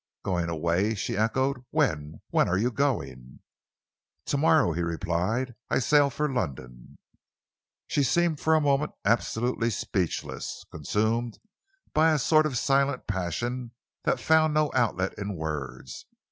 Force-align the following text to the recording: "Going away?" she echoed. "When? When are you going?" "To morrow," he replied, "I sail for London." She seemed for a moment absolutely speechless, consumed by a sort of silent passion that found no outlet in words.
"Going 0.23 0.49
away?" 0.49 0.95
she 0.95 1.15
echoed. 1.15 1.63
"When? 1.69 2.21
When 2.31 2.49
are 2.49 2.57
you 2.57 2.71
going?" 2.71 3.41
"To 4.25 4.35
morrow," 4.37 4.71
he 4.71 4.81
replied, 4.81 5.53
"I 5.69 5.77
sail 5.77 6.09
for 6.09 6.27
London." 6.27 6.97
She 7.85 8.01
seemed 8.01 8.39
for 8.39 8.55
a 8.55 8.61
moment 8.61 8.93
absolutely 9.05 9.69
speechless, 9.69 10.63
consumed 10.71 11.37
by 11.93 12.13
a 12.13 12.17
sort 12.17 12.47
of 12.47 12.57
silent 12.57 13.05
passion 13.05 13.73
that 14.03 14.19
found 14.19 14.55
no 14.55 14.71
outlet 14.73 15.13
in 15.19 15.35
words. 15.35 16.07